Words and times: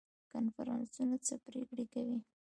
کنفرانسونه 0.31 1.15
څه 1.25 1.33
پریکړې 1.45 1.85
کوي؟ 1.93 2.17